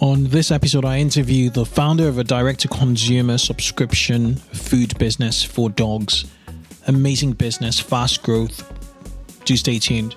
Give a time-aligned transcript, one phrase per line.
[0.00, 5.44] On this episode, I interview the founder of a direct to consumer subscription food business
[5.44, 6.24] for dogs.
[6.86, 8.64] Amazing business, fast growth.
[9.44, 10.16] Do stay tuned.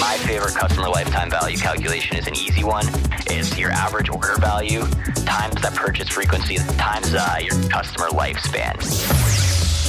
[0.00, 2.86] My favorite customer lifetime value calculation is an easy one.
[3.26, 4.80] It's your average order value
[5.26, 8.74] times that purchase frequency times uh, your customer lifespan.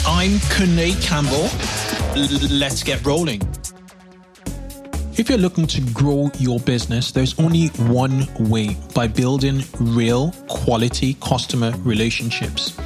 [0.05, 1.47] I'm Kunle Campbell.
[2.59, 3.41] Let's get rolling.
[5.17, 11.13] If you're looking to grow your business, there's only one way by building real quality
[11.21, 12.77] customer relationships.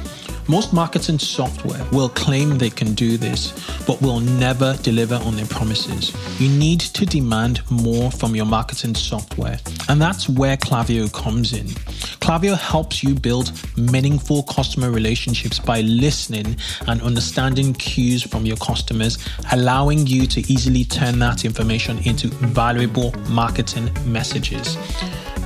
[0.48, 3.52] Most marketing software will claim they can do this,
[3.84, 6.14] but will never deliver on their promises.
[6.40, 9.58] You need to demand more from your marketing software,
[9.88, 11.66] and that's where Klaviyo comes in.
[12.20, 19.18] Klaviyo helps you build meaningful customer relationships by listening and understanding cues from your customers,
[19.50, 24.76] allowing you to easily turn that information into valuable marketing messages.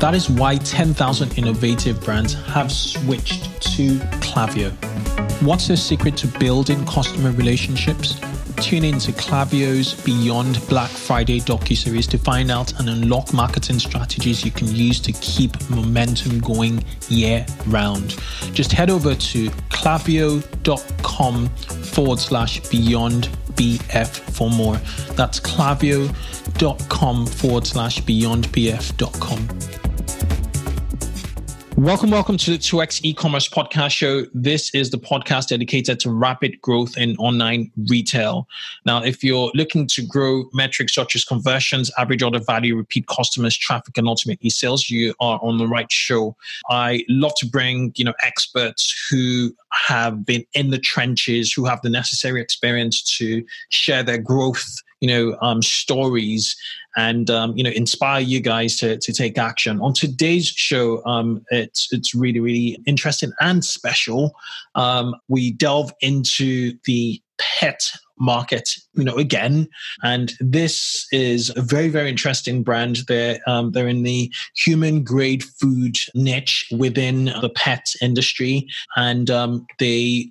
[0.01, 4.73] That is why 10,000 innovative brands have switched to Klaviyo.
[5.43, 8.19] What's the secret to building customer relationships?
[8.57, 14.43] Tune in to Klaviyo's Beyond Black Friday docu-series to find out and unlock marketing strategies
[14.43, 18.17] you can use to keep momentum going year round.
[18.55, 24.77] Just head over to klaviyo.com forward slash beyond BF for more.
[25.15, 29.80] That's klaviyo.com forward slash beyondbf.com.
[31.81, 34.27] Welcome, welcome to the 2x e-commerce podcast show.
[34.35, 38.47] This is the podcast dedicated to rapid growth in online retail.
[38.85, 43.57] Now, if you're looking to grow metrics such as conversions, average order value, repeat customers,
[43.57, 46.37] traffic, and ultimately sales, you are on the right show.
[46.69, 51.81] I love to bring, you know, experts who have been in the trenches, who have
[51.81, 56.57] the necessary experience to share their growth you know um, stories
[56.97, 59.81] and um, you know inspire you guys to to take action.
[59.81, 64.33] On today's show, um, it's it's really really interesting and special.
[64.75, 67.91] Um, we delve into the pet
[68.23, 69.67] market you know again
[70.03, 75.43] and this is a very very interesting brand they're um, they're in the human grade
[75.43, 80.31] food niche within the pet industry and um, they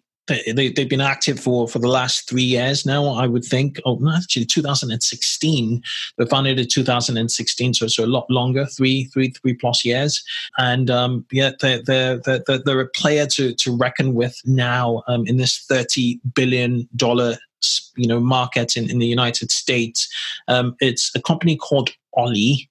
[0.54, 3.80] they, they've been active for, for the last three years now, I would think.
[3.86, 5.84] Oh, actually, 2016.
[6.18, 10.24] They founded in 2016, so it's a lot longer, three, three, three plus years.
[10.58, 15.26] And um, yeah, they're, they're, they're, they're, a player to, to reckon with now um,
[15.28, 16.88] in this $30 billion
[17.98, 20.08] you know market in, in the United States.
[20.48, 22.70] Um, it's a company called Ollie,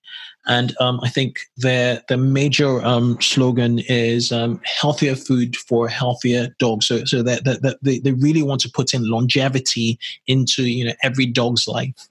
[0.49, 6.49] and um, I think their the major um, slogan is um, healthier food for healthier
[6.59, 6.87] dogs.
[6.87, 10.95] So, so that, that, they, they really want to put in longevity into you know
[11.03, 12.09] every dog's life.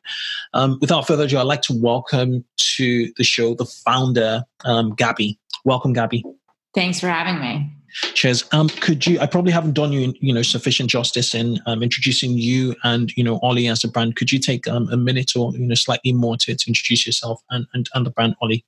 [0.53, 5.39] Um, without further ado, I'd like to welcome to the show the founder, um, Gabby.
[5.65, 6.23] Welcome, Gabby.
[6.73, 7.76] Thanks for having me.
[8.13, 8.43] Cheers.
[8.51, 9.19] Um, could you?
[9.19, 13.23] I probably haven't done you, you know, sufficient justice in um, introducing you and you
[13.23, 14.15] know Ollie as a brand.
[14.15, 17.41] Could you take um, a minute or you know slightly more to, to introduce yourself
[17.49, 18.63] and, and and the brand Ollie?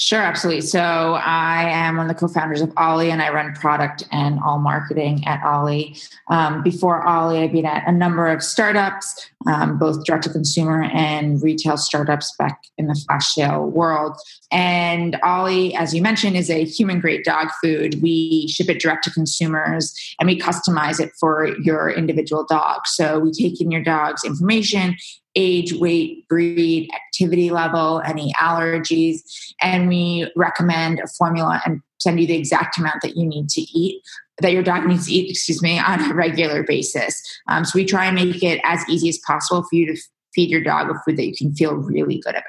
[0.00, 0.62] Sure, absolutely.
[0.62, 4.58] So I am one of the co-founders of Ollie, and I run product and all
[4.58, 5.94] marketing at Ollie.
[6.30, 10.84] Um, before Ollie, I've been at a number of startups, um, both direct to consumer
[10.84, 14.16] and retail startups back in the flash sale world.
[14.50, 18.00] And Ollie, as you mentioned, is a human grade dog food.
[18.00, 22.86] We ship it direct to consumers and we customize it for your individual dog.
[22.86, 24.96] So we take in your dog's information
[25.36, 29.20] age, weight, breed, activity level, any allergies,
[29.62, 33.60] and we recommend a formula and send you the exact amount that you need to
[33.60, 34.02] eat
[34.40, 37.22] that your dog needs to eat excuse me on a regular basis.
[37.48, 40.00] Um, so we try and make it as easy as possible for you to
[40.34, 42.44] feed your dog a food that you can feel really good about.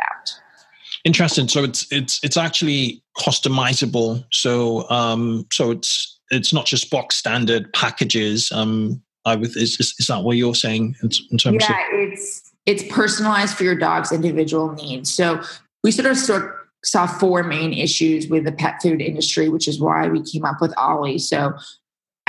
[1.04, 1.48] Interesting.
[1.48, 4.24] So it's it's it's actually customizable.
[4.32, 8.52] So um so it's it's not just box standard packages.
[8.52, 12.12] Um I with is, is, is that what you're saying in, in terms yeah, of
[12.12, 15.14] it's it's personalized for your dog's individual needs.
[15.14, 15.42] So
[15.84, 19.80] we sort of sort saw four main issues with the pet food industry, which is
[19.80, 21.20] why we came up with Ollie.
[21.20, 21.54] So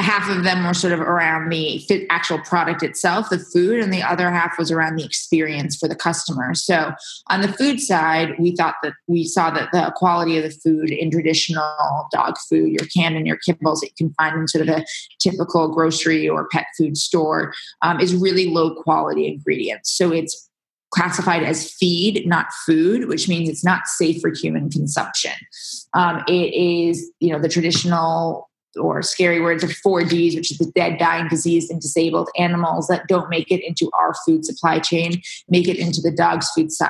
[0.03, 4.03] half of them were sort of around the actual product itself, the food, and the
[4.03, 6.55] other half was around the experience for the customer.
[6.55, 6.93] So
[7.29, 10.91] on the food side, we thought that we saw that the quality of the food
[10.91, 14.75] in traditional dog food, your and your kibbles that you can find in sort of
[14.77, 14.85] a
[15.21, 17.53] typical grocery or pet food store,
[17.83, 19.91] um, is really low quality ingredients.
[19.91, 20.49] So it's
[20.93, 25.33] classified as feed, not food, which means it's not safe for human consumption.
[25.95, 30.59] Um, it is, you know, the traditional or scary words of four Ds, which is
[30.59, 34.79] the dead, dying, diseased, and disabled animals that don't make it into our food supply
[34.79, 36.87] chain, make it into the dog's food su-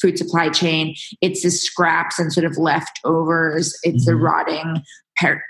[0.00, 0.94] food supply chain.
[1.20, 3.78] It's the scraps and sort of leftovers.
[3.82, 4.10] It's mm-hmm.
[4.10, 4.82] the rotting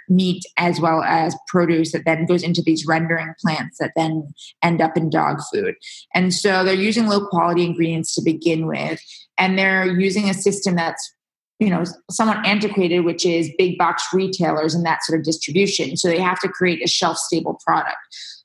[0.08, 4.28] meat as well as produce that then goes into these rendering plants that then
[4.62, 5.75] end up in dog food.
[6.14, 9.00] And so they're using low quality ingredients to begin with,
[9.38, 11.14] and they're using a system that's
[11.62, 15.97] you know somewhat antiquated which is big box retailers and that sort of distribution.
[15.97, 17.97] So they have to create a shelf stable product.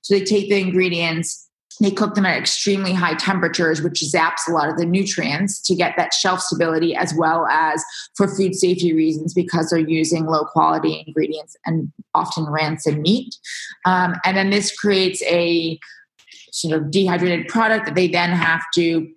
[0.02, 1.48] So they take the ingredients
[1.80, 5.75] they cook them at extremely high temperatures which zaps a lot of the nutrients to
[5.75, 7.84] get that shelf stability as well as
[8.16, 13.36] for food safety reasons because they're using low quality ingredients and often rancid meat.
[13.86, 15.78] Um, and then this creates a
[16.52, 19.08] sort of dehydrated product that they then have to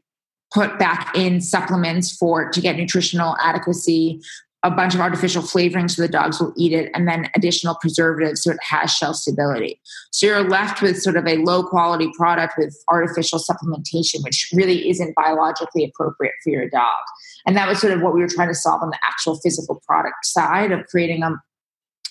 [0.52, 4.20] put back in supplements for to get nutritional adequacy
[4.62, 8.42] a bunch of artificial flavoring so the dogs will eat it and then additional preservatives
[8.42, 9.80] so it has shelf stability.
[10.12, 14.90] So you're left with sort of a low quality product with artificial supplementation which really
[14.90, 16.98] isn't biologically appropriate for your dog.
[17.46, 19.80] And that was sort of what we were trying to solve on the actual physical
[19.86, 21.32] product side of creating a,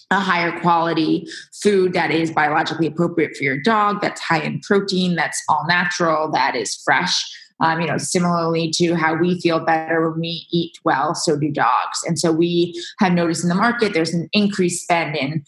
[0.09, 1.27] a higher quality
[1.61, 6.31] food that is biologically appropriate for your dog that's high in protein that's all natural
[6.31, 7.23] that is fresh
[7.61, 11.51] um, you know, similarly to how we feel better when we eat well, so do
[11.51, 12.03] dogs.
[12.05, 15.43] And so we have noticed in the market there's an increased spend in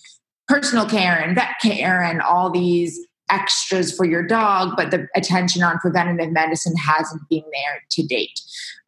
[0.48, 3.00] personal care and vet care and all these
[3.30, 8.40] extras for your dog, but the attention on preventative medicine hasn't been there to date.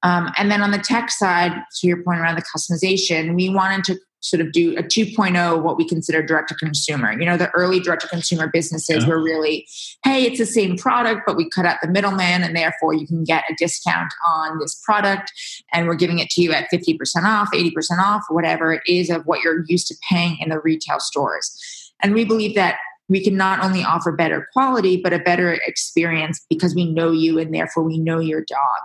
[0.03, 3.85] Um, and then on the tech side, to your point around the customization, we wanted
[3.85, 7.11] to sort of do a 2.0 what we consider direct to consumer.
[7.11, 9.09] You know the early direct to consumer businesses yeah.
[9.09, 9.67] were really
[10.03, 13.23] hey it's the same product but we cut out the middleman and therefore you can
[13.23, 15.31] get a discount on this product
[15.73, 19.25] and we're giving it to you at 50% off 80% off whatever it is of
[19.25, 21.91] what you're used to paying in the retail stores.
[22.01, 22.77] And we believe that
[23.09, 27.37] we can not only offer better quality but a better experience because we know you
[27.39, 28.79] and therefore we know your dog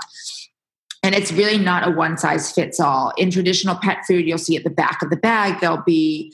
[1.02, 3.12] and it's really not a one size fits all.
[3.16, 6.32] In traditional pet food, you'll see at the back of the bag, there'll be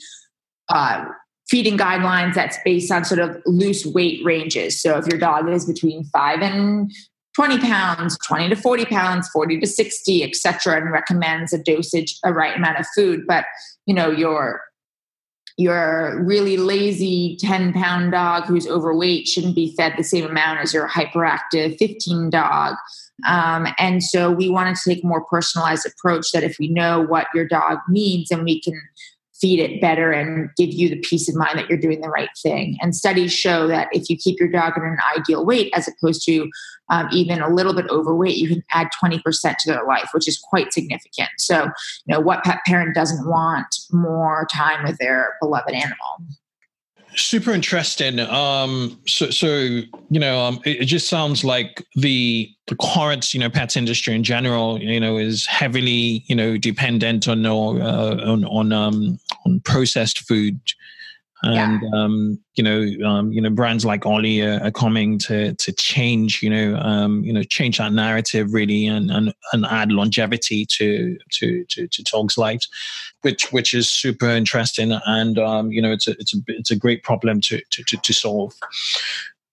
[0.69, 1.05] uh,
[1.49, 4.81] feeding guidelines that's based on sort of loose weight ranges.
[4.81, 6.91] So if your dog is between five and
[7.35, 12.33] 20 pounds, 20 to 40 pounds, 40 to 60, etc., and recommends a dosage, a
[12.33, 13.25] right amount of food.
[13.27, 13.45] But
[13.85, 14.61] you know, your
[15.57, 20.73] your really lazy 10 pound dog who's overweight shouldn't be fed the same amount as
[20.73, 22.75] your hyperactive 15 dog.
[23.27, 27.01] Um, and so we wanted to take a more personalized approach that if we know
[27.01, 28.79] what your dog needs and we can
[29.39, 32.29] feed it better and give you the peace of mind that you're doing the right
[32.41, 32.77] thing.
[32.81, 36.25] And studies show that if you keep your dog in an ideal weight, as opposed
[36.25, 36.49] to
[36.89, 40.37] um, even a little bit overweight, you can add 20% to their life, which is
[40.37, 41.29] quite significant.
[41.37, 41.65] So,
[42.05, 45.95] you know, what pet parent doesn't want more time with their beloved animal?
[47.15, 48.19] Super interesting.
[48.19, 53.39] Um so so you know um it, it, just sounds like the the current you
[53.39, 58.45] know pet industry in general you know is heavily you know dependent on uh, on
[58.45, 60.59] on um on processed food
[61.45, 61.89] and yeah.
[61.93, 66.41] um, you know, um, you know, brands like Ollie are, are, coming to to change,
[66.41, 71.17] you know, um, you know, change that narrative really, and and, and add longevity to
[71.31, 72.67] to to, to dogs' lives,
[73.21, 76.75] which which is super interesting, and um, you know, it's a it's a it's a
[76.75, 78.53] great problem to to to, to solve.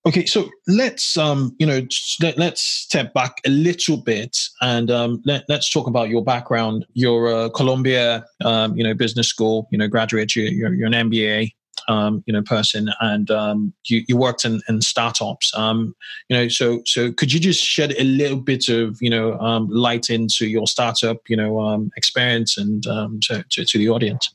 [0.05, 1.81] Okay, so let's um, you know
[2.21, 6.85] let, us step back a little bit and um, let, us talk about your background.
[6.95, 10.35] You're a Columbia, um, you know, business school, you know, graduate.
[10.35, 11.53] You're, you're, you're an MBA
[11.93, 15.55] um, you know person and um, you, you worked in, in startups.
[15.57, 15.95] Um,
[16.29, 19.69] you know so so could you just shed a little bit of you know um,
[19.71, 24.35] light into your startup you know um, experience and um, to, to, to, the audience?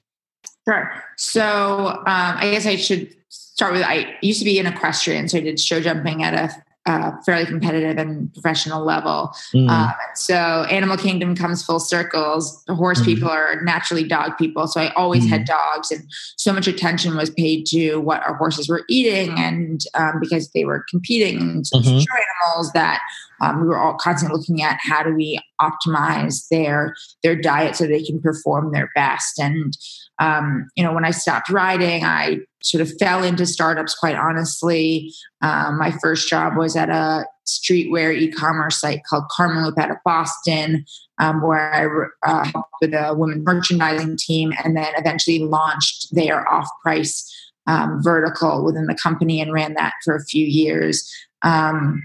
[0.67, 0.91] Sure.
[1.15, 5.41] So i guess i should start with i used to be an equestrian so i
[5.41, 9.29] did show jumping at a uh, fairly competitive and professional level.
[9.53, 9.69] Mm.
[9.69, 10.35] Um, so
[10.71, 12.63] Animal Kingdom comes full circles.
[12.63, 13.05] The horse mm.
[13.05, 14.67] people are naturally dog people.
[14.67, 15.29] So I always mm.
[15.29, 16.03] had dogs, and
[16.37, 20.63] so much attention was paid to what our horses were eating, and um, because they
[20.63, 21.99] were competing and mm-hmm.
[21.99, 22.15] show
[22.45, 23.01] animals, that
[23.41, 27.85] um, we were all constantly looking at how do we optimize their their diet so
[27.85, 29.39] they can perform their best.
[29.39, 29.77] And
[30.19, 33.95] um, you know, when I stopped riding, I sort of fell into startups.
[33.95, 39.91] Quite honestly, um, my first job was at a streetwear e-commerce site called Karmaloop out
[39.91, 40.85] of Boston,
[41.19, 46.49] um, where I uh, helped with a women's merchandising team, and then eventually launched their
[46.51, 47.33] off-price
[47.67, 51.09] um, vertical within the company and ran that for a few years.
[51.43, 52.03] Um,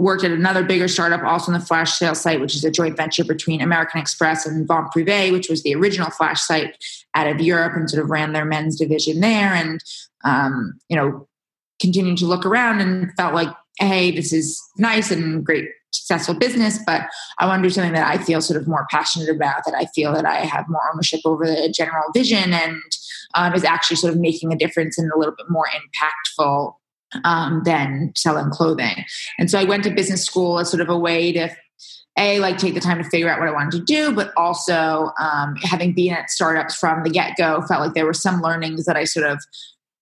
[0.00, 2.96] worked at another bigger startup, also in the flash sale site, which is a joint
[2.96, 6.76] venture between American Express and Vente Privée, which was the original flash site
[7.14, 9.54] out of Europe, and sort of ran their men's division there.
[9.54, 9.82] And
[10.24, 11.26] um, you know,
[11.80, 16.78] continuing to look around and felt like, hey, this is nice and great successful business,
[16.86, 17.02] but
[17.38, 19.86] I want to do something that I feel sort of more passionate about, that I
[19.86, 22.80] feel that I have more ownership over the general vision and
[23.34, 26.74] um, is actually sort of making a difference and a little bit more impactful
[27.24, 29.04] um, than selling clothing.
[29.38, 31.50] And so I went to business school as sort of a way to
[32.18, 35.12] a like take the time to figure out what I wanted to do, but also
[35.18, 38.84] um, having been at startups from the get go, felt like there were some learnings
[38.84, 39.42] that I sort of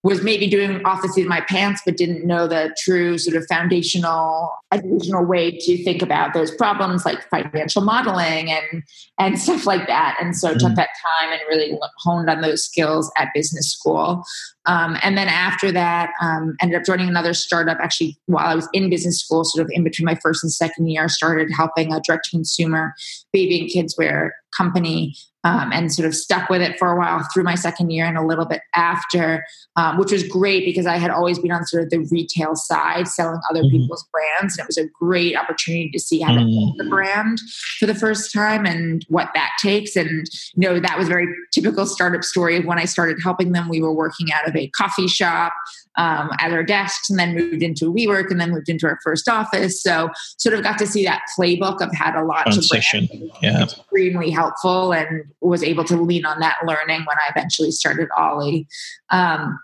[0.05, 4.53] was maybe doing off in my pants, but didn't know the true sort of foundational,
[4.73, 8.83] original way to think about those problems like financial modeling and
[9.19, 10.17] and stuff like that.
[10.21, 10.59] And so mm-hmm.
[10.59, 10.91] took that
[11.21, 14.23] time and really honed on those skills at business school.
[14.67, 17.79] Um, and then after that, um, ended up joining another startup.
[17.81, 20.89] Actually, while I was in business school, sort of in between my first and second
[20.89, 22.95] year, started helping a direct to consumer
[23.33, 25.15] baby and kids wear company
[25.49, 28.19] um, and sort of stuck with it for a while through my second year and
[28.19, 31.85] a little bit after, um, which was great because I had always been on sort
[31.85, 33.79] of the retail side, selling other mm-hmm.
[33.79, 34.59] people's brands.
[34.59, 37.41] And it was a great opportunity to see how to build the brand
[37.79, 39.97] for the first time and what that takes.
[39.97, 43.53] And, you know, that was a very typical startup story of when I started helping
[43.53, 43.71] them.
[43.71, 45.55] We were working out of a coffee shop
[45.99, 49.29] um, at our desks and then moved into WeWork and then moved into our first
[49.29, 49.83] office.
[49.83, 53.09] So sort of got to see that playbook of had a lot Transition.
[53.09, 53.65] to Yeah.
[53.65, 58.69] Extremely helpful and was able to lean on that learning when I eventually started Ollie.
[59.11, 59.59] Um,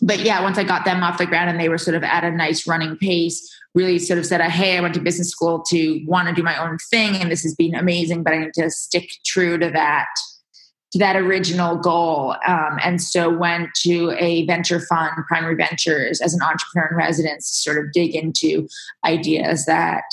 [0.00, 2.24] but yeah, once I got them off the ground and they were sort of at
[2.24, 6.04] a nice running pace, really sort of said, hey, I went to business school to
[6.06, 8.70] want to do my own thing and this has been amazing, but I need to
[8.70, 10.06] stick true to that
[10.94, 12.36] to that original goal.
[12.46, 17.50] Um, and so went to a venture fund, Primary Ventures, as an entrepreneur in residence
[17.50, 18.68] to sort of dig into
[19.04, 20.04] ideas that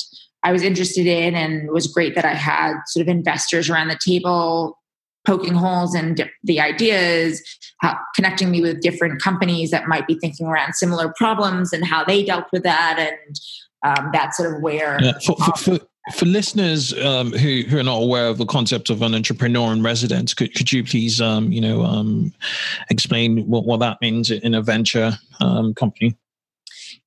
[0.42, 4.00] I was interested in and was great that I had sort of investors around the
[4.04, 4.80] table
[5.24, 7.44] poking holes in the ideas,
[7.82, 12.04] how, connecting me with different companies that might be thinking around similar problems and how
[12.04, 12.98] they dealt with that.
[12.98, 13.40] And
[13.86, 14.98] um, that's sort of where.
[15.00, 15.80] Yeah, for, for, for,
[16.16, 19.84] for listeners um, who, who are not aware of the concept of an entrepreneur in
[19.84, 22.34] residence, could, could you please, um, you know, um,
[22.90, 26.18] explain what, what that means in a venture um, company?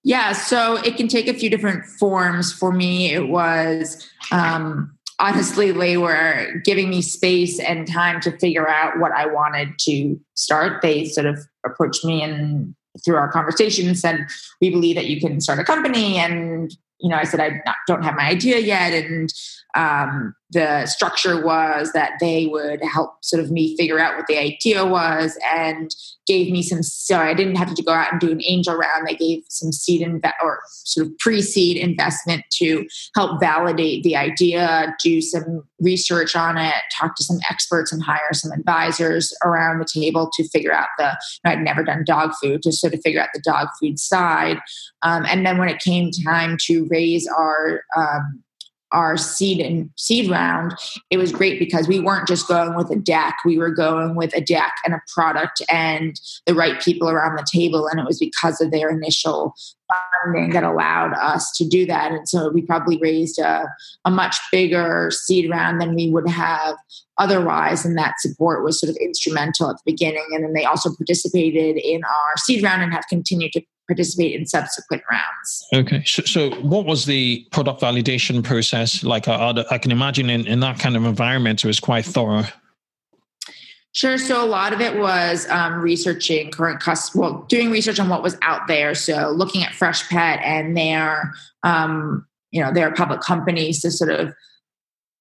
[0.04, 2.52] Yeah, so it can take a few different forms.
[2.52, 8.68] For me, it was um, honestly, they were giving me space and time to figure
[8.68, 10.82] out what I wanted to start.
[10.82, 12.74] They sort of approached me and
[13.04, 14.26] through our conversation said,
[14.60, 16.74] "We believe that you can start a company and
[17.04, 19.30] you know, I said I don't have my idea yet, and
[19.74, 24.38] um, the structure was that they would help sort of me figure out what the
[24.38, 25.90] idea was and
[26.26, 29.06] gave me some so i didn't have to go out and do an angel round.
[29.06, 34.94] They gave some seed inve- or sort of pre-seed investment to help validate the idea
[35.02, 39.88] do some research on it talk to some experts and hire some advisors around the
[39.92, 43.00] table to figure out the you know, i'd never done dog food to sort of
[43.02, 44.58] figure out the dog food side.
[45.02, 48.43] Um, and then when it came time to raise our um,
[48.94, 50.74] our seed and seed round,
[51.10, 53.36] it was great because we weren't just going with a deck.
[53.44, 57.46] We were going with a deck and a product and the right people around the
[57.52, 57.86] table.
[57.88, 59.54] And it was because of their initial
[60.22, 62.12] funding that allowed us to do that.
[62.12, 63.68] And so we probably raised a,
[64.04, 66.76] a much bigger seed round than we would have
[67.18, 67.84] otherwise.
[67.84, 70.24] And that support was sort of instrumental at the beginning.
[70.32, 74.46] And then they also participated in our seed round and have continued to participate in
[74.46, 75.66] subsequent rounds.
[75.74, 79.28] Okay, so, so what was the product validation process like?
[79.28, 82.44] I, I can imagine in, in that kind of environment, it was quite thorough.
[83.92, 84.18] Sure.
[84.18, 88.24] So a lot of it was um, researching current customers, well, doing research on what
[88.24, 88.92] was out there.
[88.92, 94.34] So looking at Freshpet and their, um, you know, their public companies to sort of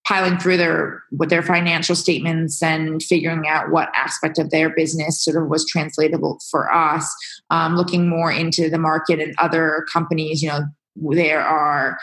[0.08, 5.24] piling through their with their financial statements and figuring out what aspect of their business
[5.24, 7.14] sort of was translatable for us
[7.50, 10.62] um, looking more into the market and other companies you know
[10.96, 11.98] there are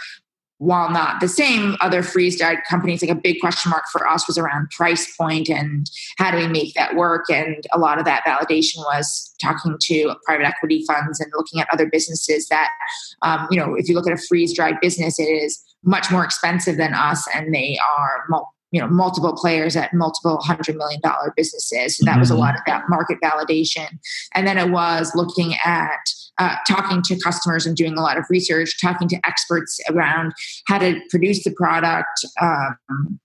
[0.60, 4.26] while not the same, other freeze dried companies, like a big question mark for us
[4.26, 7.30] was around price point and how do we make that work.
[7.30, 11.68] And a lot of that validation was talking to private equity funds and looking at
[11.72, 12.68] other businesses that,
[13.22, 16.24] um, you know, if you look at a freeze dried business, it is much more
[16.24, 18.26] expensive than us and they are
[18.70, 22.20] you know multiple players at multiple hundred million dollar businesses so that mm-hmm.
[22.20, 22.42] was a mm-hmm.
[22.42, 23.98] lot of that market validation
[24.34, 26.00] and then it was looking at
[26.38, 30.32] uh, talking to customers and doing a lot of research talking to experts around
[30.66, 33.20] how to produce the product um,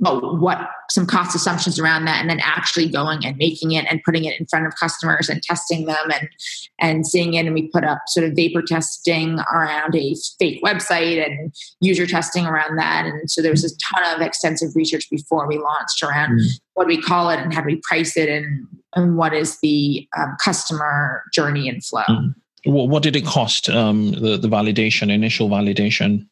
[0.00, 4.02] well, what some cost assumptions around that and then actually going and making it and
[4.04, 6.28] putting it in front of customers and testing them and
[6.80, 11.24] and seeing it and we put up sort of vapor testing around a fake website
[11.24, 15.46] and user testing around that and so there was a ton of extensive research before
[15.46, 16.46] we launched around mm.
[16.74, 19.58] what do we call it and how do we price it and and what is
[19.60, 22.34] the um, customer journey and flow mm.
[22.64, 26.26] what did it cost um, the, the validation initial validation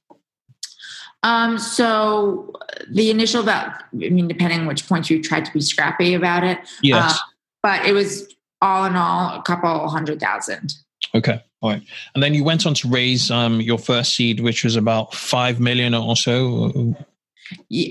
[1.23, 2.53] um, so
[2.91, 6.45] the initial about, I mean, depending on which point you tried to be scrappy about
[6.45, 6.59] it.
[6.83, 7.15] Yes.
[7.15, 7.19] Uh,
[7.63, 8.33] but it was
[8.63, 10.75] all in all a couple hundred thousand.
[11.15, 11.43] Okay.
[11.63, 11.83] All right.
[12.15, 15.61] And then you went on to raise um, your first seed, which was about 5
[15.61, 16.95] million or so.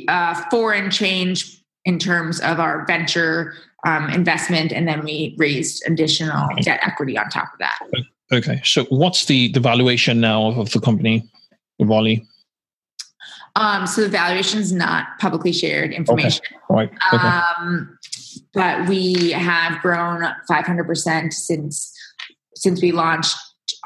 [0.07, 3.53] Uh, four and change in terms of our venture
[3.85, 4.71] um, investment.
[4.71, 7.77] And then we raised additional debt equity on top of that.
[8.31, 8.61] Okay.
[8.63, 11.27] So what's the, the valuation now of, of the company,
[11.79, 12.25] Ollie?
[13.55, 16.41] Um, so the valuation is not publicly shared information.
[16.47, 16.57] Okay.
[16.69, 16.91] Right.
[17.13, 17.27] Okay.
[17.27, 17.97] Um,
[18.53, 21.91] but we have grown 500% since
[22.55, 23.37] since we launched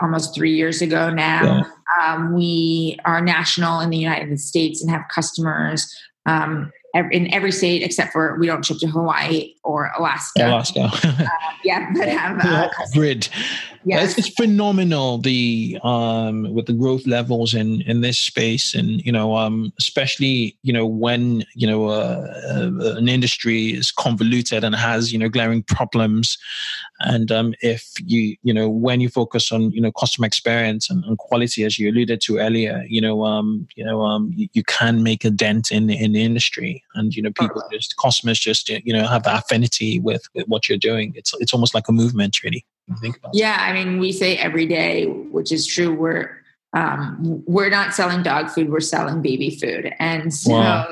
[0.02, 1.44] almost three years ago now.
[1.44, 2.14] Yeah.
[2.14, 5.92] Um, we are national in the United States and have customers
[6.26, 10.48] um, in every state except for we don't ship to Hawaii or Alaska.
[10.48, 10.90] Alaska.
[11.04, 11.28] uh,
[11.64, 13.30] yeah, but have uh, grid.
[13.86, 14.18] Yes.
[14.18, 19.12] It's, it's, phenomenal the um with the growth levels in in this space and you
[19.12, 24.76] know um especially you know when you know uh, uh, an industry is convoluted and
[24.76, 26.38] has you know glaring problems
[27.00, 31.04] and um if you you know when you focus on you know customer experience and,
[31.06, 34.64] and quality as you alluded to earlier you know um you know um you, you
[34.64, 38.68] can make a dent in in the industry and you know people just customers just
[38.70, 39.26] you know have
[39.60, 41.14] affinity with, with what you're doing.
[41.16, 42.66] It's it's almost like a movement really
[43.02, 46.40] think about yeah i mean we say every day which is true we're
[46.74, 49.94] um, we're not selling dog food we're selling baby food.
[50.00, 50.88] And so wow.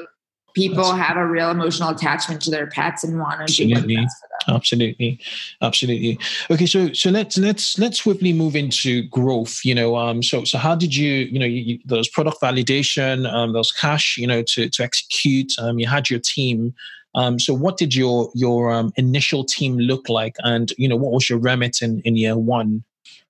[0.56, 3.98] people That's have a real emotional attachment to their pets and want to do
[4.48, 5.20] absolutely.
[5.62, 6.20] absolutely.
[6.50, 10.58] Okay so so let's let's let's swiftly move into growth you know um so so
[10.58, 14.42] how did you you know you, you, those product validation um those cash you know
[14.42, 16.74] to to execute um you had your team
[17.18, 21.12] um, so, what did your your um, initial team look like, and you know, what
[21.12, 22.84] was your remit in in year one?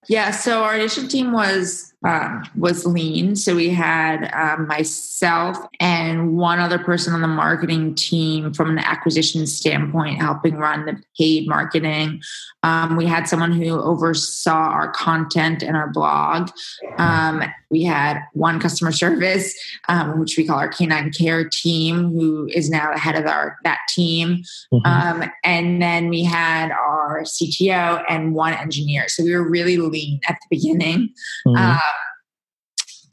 [0.10, 3.36] Yeah, so our initial team was um, was lean.
[3.36, 8.80] So we had um, myself and one other person on the marketing team from an
[8.80, 12.22] acquisition standpoint, helping run the paid marketing.
[12.62, 16.50] Um, we had someone who oversaw our content and our blog.
[16.98, 19.58] Um, we had one customer service,
[19.90, 23.58] um, which we call our canine care team, who is now the head of our
[23.64, 24.44] that team.
[24.74, 24.86] Mm-hmm.
[24.86, 29.10] Um, and then we had our CTO and one engineer.
[29.10, 31.10] So we were really lean at the beginning.
[31.46, 31.58] Mm-hmm.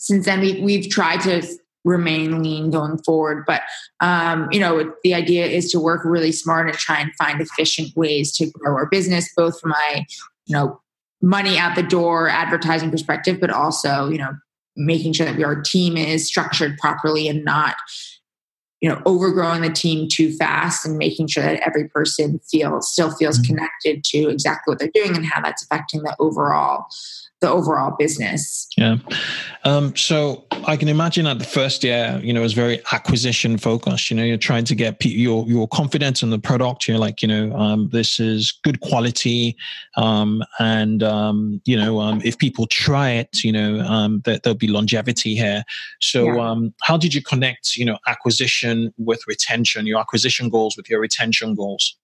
[0.04, 1.42] Since then, we, we've tried to
[1.82, 3.44] remain lean going forward.
[3.46, 3.62] But
[4.00, 7.96] um, you know, the idea is to work really smart and try and find efficient
[7.96, 10.04] ways to grow our business, both from my
[10.46, 10.78] you know
[11.22, 14.32] money out the door advertising perspective, but also you know
[14.76, 17.76] making sure that our team is structured properly and not
[18.82, 23.10] you know overgrowing the team too fast and making sure that every person feels still
[23.10, 23.54] feels mm-hmm.
[23.54, 26.84] connected to exactly what they're doing and how that's affecting the overall
[27.44, 28.66] the overall business.
[28.76, 28.96] Yeah.
[29.64, 34.10] Um, so I can imagine that the first year, you know, is very acquisition focused.
[34.10, 36.88] You know, you're trying to get people, your your confidence in the product.
[36.88, 39.56] You're like, you know, um, this is good quality,
[39.96, 44.56] um, and um, you know, um, if people try it, you know, um, that there'll
[44.56, 45.64] be longevity here.
[46.00, 46.50] So, yeah.
[46.50, 49.86] um, how did you connect, you know, acquisition with retention?
[49.86, 51.96] Your acquisition goals with your retention goals?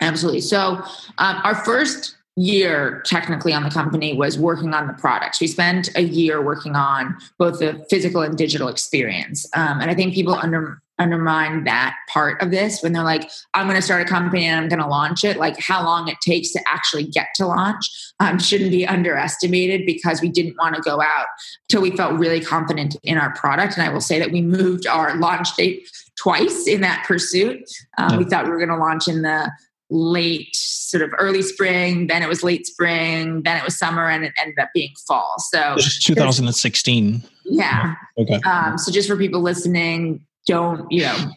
[0.00, 0.40] Absolutely.
[0.40, 0.82] So,
[1.18, 5.40] um, our first year technically on the company was working on the products.
[5.40, 9.46] We spent a year working on both the physical and digital experience.
[9.54, 13.66] Um, and I think people under, undermine that part of this when they're like, I'm
[13.66, 15.36] going to start a company and I'm going to launch it.
[15.36, 20.20] Like how long it takes to actually get to launch um, shouldn't be underestimated because
[20.20, 21.26] we didn't want to go out
[21.68, 23.74] till we felt really confident in our product.
[23.74, 27.62] And I will say that we moved our launch date twice in that pursuit.
[27.96, 29.52] Um, we thought we were going to launch in the
[29.90, 34.24] late sort of early spring then it was late spring then it was summer and
[34.24, 37.94] it ended up being fall so 2016 Yeah.
[38.18, 38.40] Okay.
[38.40, 41.30] Um, so just for people listening, don't you know?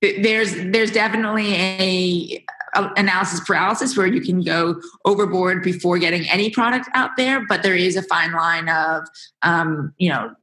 [0.00, 6.50] there's there's definitely a, a, analysis paralysis where you can go overboard before getting any
[6.50, 9.06] product out there, but there is a fine line of
[9.42, 10.34] um, you know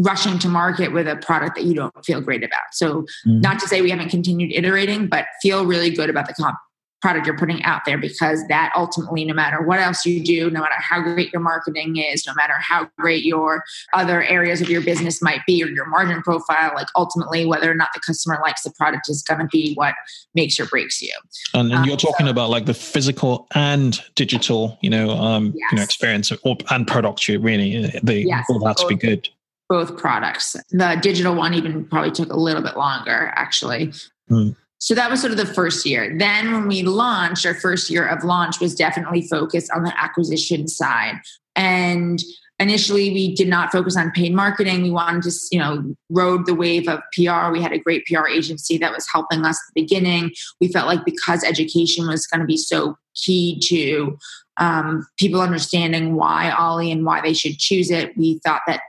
[0.00, 2.72] rushing to market with a product that you don't feel great about.
[2.72, 3.40] So mm-hmm.
[3.40, 6.56] not to say we haven't continued iterating, but feel really good about the comp
[7.00, 10.60] product you're putting out there because that ultimately no matter what else you do no
[10.60, 14.82] matter how great your marketing is no matter how great your other areas of your
[14.82, 18.62] business might be or your margin profile like ultimately whether or not the customer likes
[18.62, 19.94] the product is going to be what
[20.34, 21.12] makes or breaks you
[21.54, 25.54] and, and you're um, talking so, about like the physical and digital you know um
[25.56, 25.72] yes.
[25.72, 29.26] you know experience or, and product you really they yes, all that to be good
[29.70, 33.90] both products the digital one even probably took a little bit longer actually
[34.30, 34.54] mm.
[34.82, 36.16] So that was sort of the first year.
[36.18, 40.68] Then when we launched, our first year of launch was definitely focused on the acquisition
[40.68, 41.16] side.
[41.54, 42.18] And
[42.58, 44.82] initially we did not focus on paid marketing.
[44.82, 47.50] We wanted to, you know, rode the wave of PR.
[47.50, 50.30] We had a great PR agency that was helping us at the beginning.
[50.62, 54.16] We felt like because education was going to be so key to
[54.56, 58.80] um, people understanding why Ollie and why they should choose it, we thought that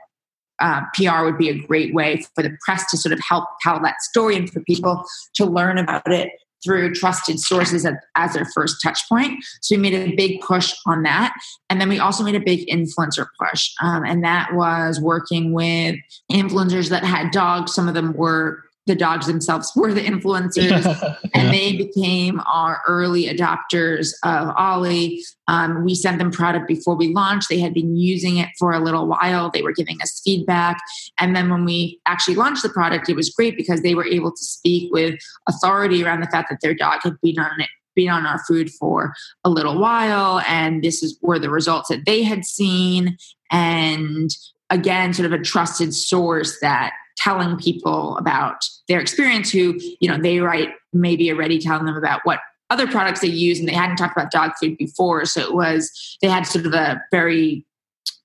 [0.62, 3.80] uh, PR would be a great way for the press to sort of help tell
[3.82, 6.30] that story and for people to learn about it
[6.64, 9.44] through trusted sources as, as their first touch point.
[9.60, 11.34] So we made a big push on that.
[11.68, 13.72] And then we also made a big influencer push.
[13.82, 15.96] Um, and that was working with
[16.30, 17.74] influencers that had dogs.
[17.74, 23.26] Some of them were the dogs themselves were the influencers and they became our early
[23.26, 25.22] adopters of ollie.
[25.48, 27.48] Um, we sent them product before we launched.
[27.48, 29.50] They had been using it for a little while.
[29.50, 30.80] They were giving us feedback.
[31.18, 34.32] And then when we actually launched the product it was great because they were able
[34.32, 35.18] to speak with
[35.48, 38.70] authority around the fact that their dog had been on it been on our food
[38.70, 39.12] for
[39.44, 40.40] a little while.
[40.48, 43.18] And this is were the results that they had seen.
[43.50, 44.30] And
[44.70, 50.18] again sort of a trusted source that telling people about their experience who you know
[50.18, 53.96] they write maybe already telling them about what other products they use and they hadn't
[53.96, 55.26] talked about dog food before.
[55.26, 57.66] So it was they had sort of a very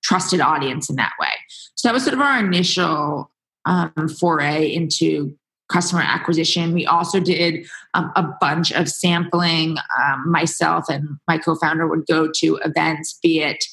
[0.04, 1.28] trusted audience in that way.
[1.76, 3.30] So that was sort of our initial
[3.66, 5.38] um, foray into
[5.70, 6.74] customer acquisition.
[6.74, 12.30] We also did um, a bunch of sampling um, myself and my co-founder would go
[12.38, 13.66] to events be it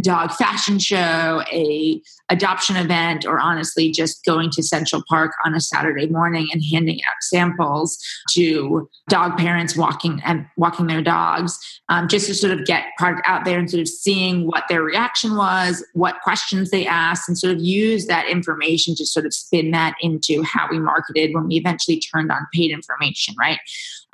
[0.00, 2.00] dog fashion show, a
[2.30, 6.98] adoption event, or honestly just going to Central Park on a Saturday morning and handing
[7.06, 7.98] out samples
[8.30, 11.58] to dog parents walking and walking their dogs,
[11.90, 14.82] um, just to sort of get product out there and sort of seeing what their
[14.82, 19.34] reaction was, what questions they asked, and sort of use that information to sort of
[19.34, 23.58] spin that into how we marketed when we eventually turned on paid information, right?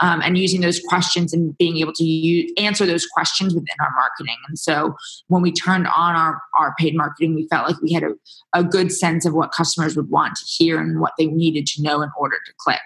[0.00, 3.92] Um, and using those questions and being able to use, answer those questions within our
[3.96, 4.36] marketing.
[4.48, 4.94] And so
[5.28, 8.14] when we turned on our, our paid marketing, we felt like we had a,
[8.54, 11.82] a good sense of what customers would want to hear and what they needed to
[11.82, 12.80] know in order to click.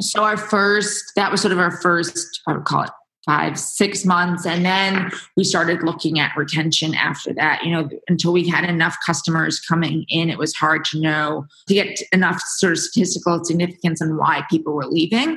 [0.00, 2.90] So our first, that was sort of our first, I would call it
[3.28, 4.46] five, six months.
[4.46, 7.62] And then we started looking at retention after that.
[7.62, 11.74] You know, until we had enough customers coming in, it was hard to know to
[11.74, 15.36] get enough sort of statistical significance on why people were leaving.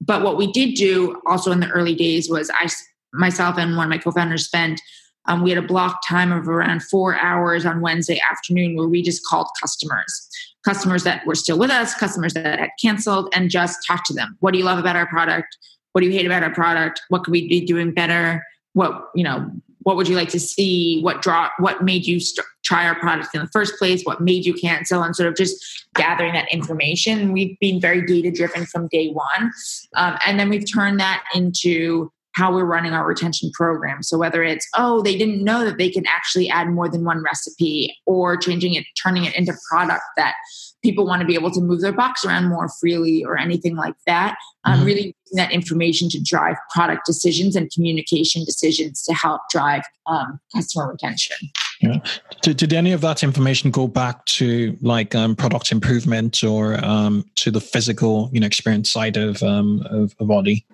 [0.00, 2.68] But what we did do also in the early days was I,
[3.12, 4.80] myself and one of my co founders spent
[5.26, 9.02] um, we had a block time of around four hours on Wednesday afternoon where we
[9.02, 10.28] just called customers,
[10.64, 14.36] customers that were still with us, customers that had canceled, and just talked to them.
[14.40, 15.56] What do you love about our product?
[15.92, 17.02] What do you hate about our product?
[17.08, 18.44] What could we be doing better?
[18.72, 19.50] What you know
[19.84, 21.00] what would you like to see?
[21.00, 24.02] What draw what made you st- try our product in the first place?
[24.04, 25.02] What made you cancel?
[25.02, 27.32] And sort of just gathering that information.
[27.32, 29.50] We've been very data driven from day one.
[29.96, 34.02] Um, and then we've turned that into how we're running our retention program.
[34.02, 37.22] So whether it's oh they didn't know that they can actually add more than one
[37.22, 40.34] recipe or changing it turning it into product that
[40.82, 43.94] people want to be able to move their box around more freely or anything like
[44.06, 44.36] that.
[44.64, 44.84] Um, mm-hmm.
[44.86, 50.40] Really using that information to drive product decisions and communication decisions to help drive um,
[50.54, 51.36] customer retention.
[51.80, 51.98] Yeah.
[52.42, 57.24] Did, did, any of that information go back to like um, product improvement or um,
[57.36, 60.64] to the physical, you know, experience side of um, of, of Ollie?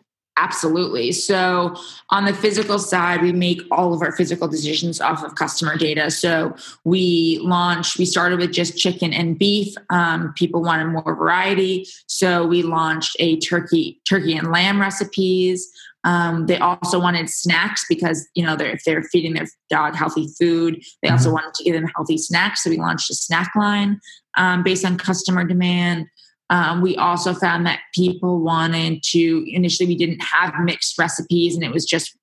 [0.40, 1.11] Absolutely.
[1.11, 1.74] So,
[2.11, 6.12] on the physical side, we make all of our physical decisions off of customer data.
[6.12, 9.74] So, we launched, we started with just chicken and beef.
[9.90, 11.88] Um, people wanted more variety.
[12.07, 15.68] So, we launched a turkey, turkey and lamb recipes.
[16.05, 20.29] Um, they also wanted snacks because, you know, they're, if they're feeding their dog healthy
[20.38, 21.35] food, they also mm-hmm.
[21.35, 22.62] wanted to give them healthy snacks.
[22.62, 24.01] So, we launched a snack line
[24.37, 26.07] um, based on customer demand.
[26.51, 31.65] Um, we also found that people wanted to, initially, we didn't have mixed recipes and
[31.65, 32.17] it was just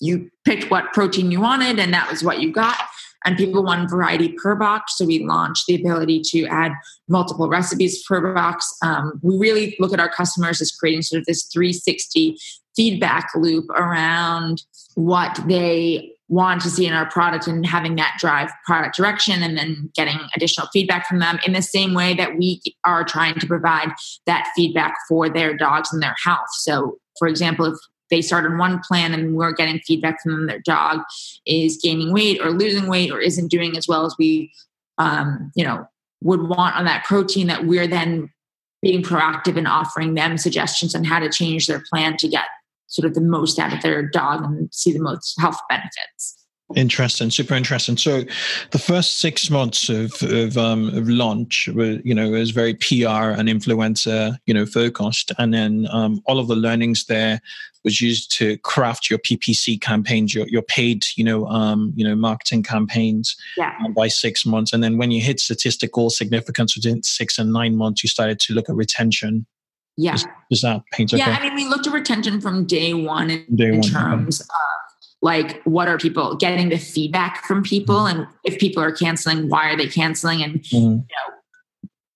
[0.00, 2.78] you picked what protein you wanted and that was what you got.
[3.24, 4.96] and people want variety per box.
[4.96, 6.72] So we launched the ability to add
[7.08, 8.72] multiple recipes per box.
[8.82, 12.36] Um, we really look at our customers as creating sort of this 360
[12.76, 14.62] feedback loop around
[14.94, 19.56] what they want to see in our product and having that drive product direction and
[19.56, 23.46] then getting additional feedback from them in the same way that we are trying to
[23.46, 23.88] provide
[24.26, 26.48] that feedback for their dogs and their health.
[26.58, 27.78] So, for example, if
[28.10, 31.00] they start on one plan and we're getting feedback from them their dog
[31.46, 34.50] is gaining weight or losing weight or isn't doing as well as we
[34.98, 35.86] um, you know
[36.22, 38.30] would want on that protein that we're then
[38.82, 42.46] being proactive in offering them suggestions on how to change their plan to get
[42.88, 46.34] sort of the most out of their dog and see the most health benefits.
[46.76, 47.96] Interesting, super interesting.
[47.96, 48.24] So,
[48.72, 53.32] the first six months of of, um, of launch were, you know, was very PR
[53.32, 57.40] and influencer, you know, focused, and then um, all of the learnings there
[57.84, 62.14] was used to craft your PPC campaigns, your your paid, you know, um, you know,
[62.14, 63.34] marketing campaigns.
[63.56, 63.74] Yeah.
[63.82, 67.76] Um, by six months, and then when you hit statistical significance within six and nine
[67.76, 69.46] months, you started to look at retention
[69.98, 70.12] yeah.
[70.12, 71.18] Does, does that paint okay?
[71.18, 74.40] Yeah, I mean, we looked at retention from day one in, day in one, terms
[74.40, 74.46] okay.
[74.46, 78.20] of like what are people getting the feedback from people, mm-hmm.
[78.20, 80.76] and if people are canceling, why are they canceling, and mm-hmm.
[80.76, 81.34] you know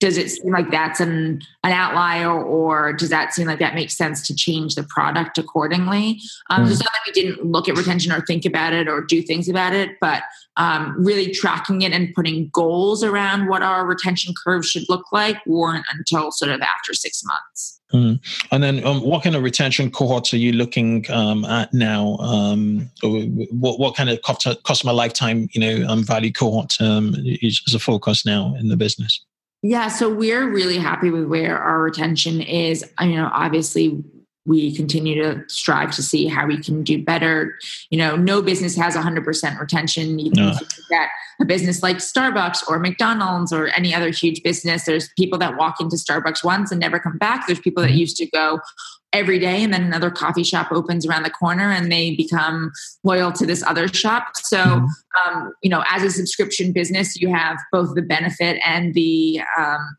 [0.03, 3.97] does it seem like that's an, an outlier or does that seem like that makes
[3.97, 6.67] sense to change the product accordingly um, mm.
[6.67, 9.23] so it's not that we didn't look at retention or think about it or do
[9.23, 10.25] things about it but
[10.57, 15.37] um, really tracking it and putting goals around what our retention curve should look like
[15.47, 18.21] weren't until sort of after six months Mm.
[18.51, 22.17] And then, um, what kind of retention cohorts are you looking um, at now?
[22.21, 24.19] Um, what, what kind of
[24.65, 28.79] customer lifetime, you know, um, value cohort um, is, is a focus now in the
[28.79, 29.23] business?
[29.62, 32.85] Yeah, so we're really happy with where our retention is.
[33.01, 34.03] You know, obviously
[34.45, 37.59] we continue to strive to see how we can do better.
[37.91, 40.19] You know, no business has 100% retention.
[40.19, 40.51] Even no.
[40.51, 41.09] if you get
[41.41, 45.81] a business like Starbucks or McDonald's or any other huge business, there's people that walk
[45.81, 47.47] into Starbucks once and never come back.
[47.47, 47.99] There's people that mm-hmm.
[47.99, 48.59] used to go
[49.13, 52.73] every day and then another coffee shop opens around the corner and they become
[53.05, 55.35] loyal to this other shop so mm-hmm.
[55.37, 59.97] um, you know as a subscription business you have both the benefit and the um,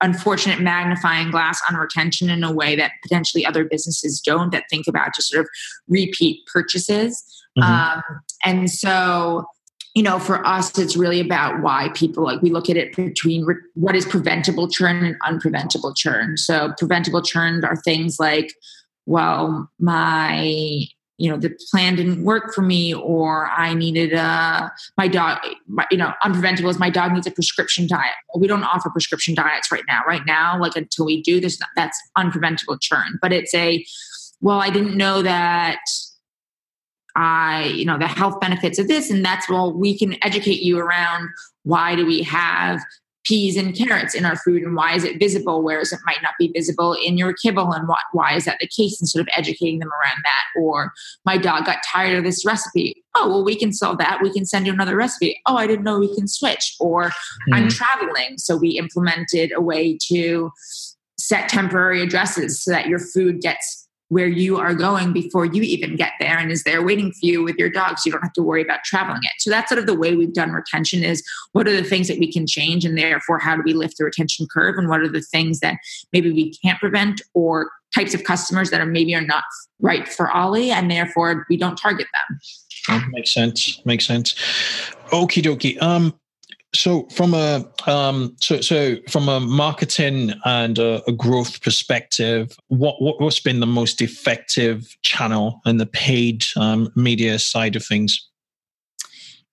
[0.00, 4.86] unfortunate magnifying glass on retention in a way that potentially other businesses don't that think
[4.86, 5.48] about just sort of
[5.88, 7.24] repeat purchases
[7.58, 7.70] mm-hmm.
[7.72, 8.02] um,
[8.44, 9.44] and so
[9.94, 13.44] you know, for us, it's really about why people like we look at it between
[13.44, 16.38] re- what is preventable churn and unpreventable churn.
[16.38, 18.54] So, preventable churn are things like,
[19.04, 20.86] well, my
[21.22, 25.86] you know the plan didn't work for me or i needed a my dog my,
[25.90, 29.70] you know unpreventable is my dog needs a prescription diet we don't offer prescription diets
[29.70, 33.86] right now right now like until we do this that's unpreventable churn but it's a
[34.40, 35.78] well i didn't know that
[37.14, 39.10] I, you know, the health benefits of this.
[39.10, 41.28] And that's well, we can educate you around
[41.62, 42.80] why do we have
[43.24, 46.34] peas and carrots in our food and why is it visible whereas it might not
[46.38, 49.28] be visible in your kibble and what, why is that the case and sort of
[49.36, 50.60] educating them around that?
[50.60, 50.92] Or
[51.24, 53.02] my dog got tired of this recipe.
[53.14, 54.20] Oh well we can solve that.
[54.22, 55.40] We can send you another recipe.
[55.46, 56.74] Oh i didn't know we can switch.
[56.80, 57.54] Or mm-hmm.
[57.54, 58.38] i'm traveling.
[58.38, 60.50] So we implemented a way to
[61.18, 63.81] set temporary addresses so that your food gets
[64.12, 67.42] where you are going before you even get there and is there waiting for you
[67.42, 69.78] with your dog so you don't have to worry about traveling it so that's sort
[69.78, 72.84] of the way we've done retention is what are the things that we can change
[72.84, 75.78] and therefore how do we lift the retention curve and what are the things that
[76.12, 79.44] maybe we can't prevent or types of customers that are maybe are not
[79.80, 82.38] right for ollie and therefore we don't target them.
[82.90, 83.80] Oh, makes sense.
[83.86, 84.34] Makes sense.
[85.10, 85.80] Okie dokie.
[85.80, 86.14] Um
[86.74, 93.00] so from a um, so so from a marketing and a, a growth perspective, what,
[93.02, 98.28] what what's been the most effective channel in the paid um, media side of things?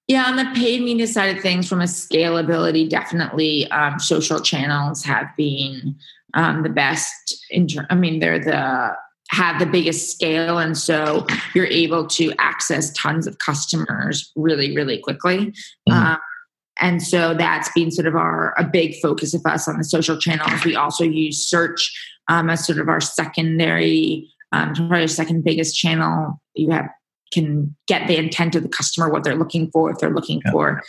[0.07, 5.03] Yeah, on the paid media side of things, from a scalability, definitely um, social channels
[5.03, 5.95] have been
[6.33, 7.45] um, the best.
[7.49, 8.95] In ter- I mean, they're the
[9.31, 14.99] have the biggest scale, and so you're able to access tons of customers really, really
[14.99, 15.37] quickly.
[15.47, 15.91] Mm-hmm.
[15.91, 16.17] Um,
[16.81, 20.17] and so that's been sort of our a big focus of us on the social
[20.17, 20.63] channels.
[20.63, 21.91] We also use search
[22.27, 26.41] um, as sort of our secondary, um, probably our second biggest channel.
[26.53, 26.89] You have
[27.31, 29.91] can get the intent of the customer, what they're looking for.
[29.91, 30.51] If they're looking yeah.
[30.51, 30.81] for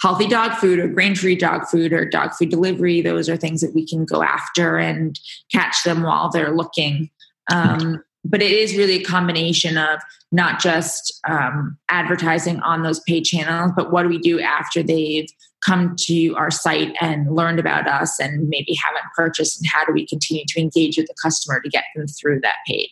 [0.00, 3.74] healthy dog food or grain-free dog food or dog food delivery, those are things that
[3.74, 5.18] we can go after and
[5.52, 7.10] catch them while they're looking.
[7.50, 13.24] Um, but it is really a combination of not just um, advertising on those paid
[13.24, 15.28] channels, but what do we do after they've
[15.64, 19.92] come to our site and learned about us and maybe haven't purchased, and how do
[19.92, 22.88] we continue to engage with the customer to get them through that paid?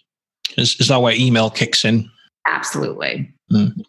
[0.57, 2.11] Is, is that where email kicks in?
[2.47, 3.33] Absolutely.
[3.53, 3.85] Mm.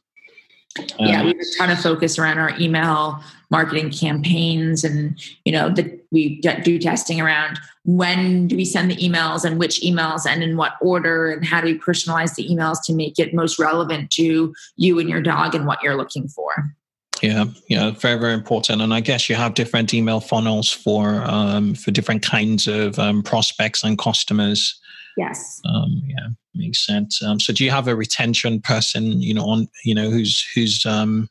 [1.00, 5.70] yeah, we have a ton of focus around our email marketing campaigns, and you know,
[5.70, 10.44] that we do testing around when do we send the emails and which emails and
[10.44, 14.12] in what order, and how do we personalize the emails to make it most relevant
[14.12, 16.74] to you and your dog and what you're looking for.
[17.22, 18.82] Yeah, yeah, very very important.
[18.82, 23.24] And I guess you have different email funnels for um, for different kinds of um,
[23.24, 24.80] prospects and customers.
[25.18, 25.62] Yes.
[25.66, 27.24] Um, yeah, makes sense.
[27.24, 29.22] Um, so, do you have a retention person?
[29.22, 31.30] You know, on you know who's who's um,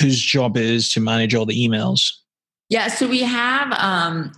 [0.00, 2.12] whose job is to manage all the emails?
[2.68, 2.88] Yeah.
[2.88, 4.32] So we have um,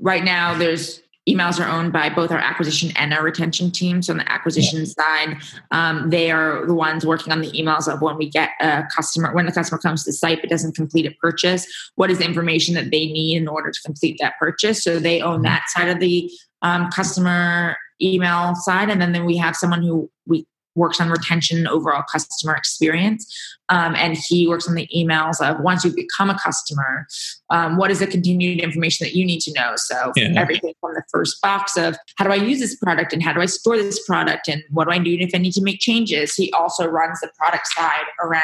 [0.00, 0.56] right now.
[0.56, 4.00] There's emails are owned by both our acquisition and our retention team.
[4.00, 4.84] So on the acquisition yeah.
[4.84, 5.36] side,
[5.72, 9.34] um, they are the ones working on the emails of when we get a customer,
[9.34, 12.24] when the customer comes to the site but doesn't complete a purchase, what is the
[12.24, 14.84] information that they need in order to complete that purchase.
[14.84, 15.42] So they own mm-hmm.
[15.44, 16.30] that side of the
[16.62, 21.58] um, customer email side, and then, then we have someone who we works on retention
[21.58, 23.26] and overall customer experience.
[23.68, 27.06] Um, and he works on the emails of once you become a customer,
[27.50, 29.72] um, what is the continued information that you need to know?
[29.76, 30.32] So yeah.
[30.36, 33.40] everything from the first box of how do I use this product and how do
[33.40, 36.34] I store this product and what do I do if I need to make changes?
[36.34, 38.42] He also runs the product side around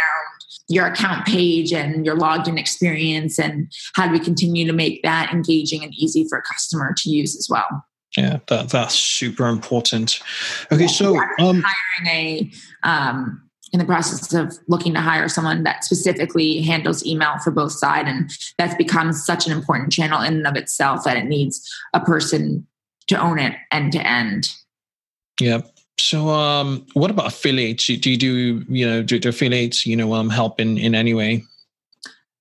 [0.68, 5.03] your account page and your logged in experience and how do we continue to make
[5.03, 7.85] that engaging and easy for a customer to use as well.
[8.16, 10.20] Yeah, that that's super important.
[10.70, 12.51] Okay, so um, hiring a
[12.83, 17.72] um, in the process of looking to hire someone that specifically handles email for both
[17.72, 21.72] side, and that's become such an important channel in and of itself that it needs
[21.94, 22.66] a person
[23.07, 24.51] to own it end to end.
[25.40, 25.62] Yeah.
[25.98, 27.87] So, um, what about affiliates?
[27.87, 31.14] Do you do you know do, do affiliates you know um help in in any
[31.14, 31.44] way?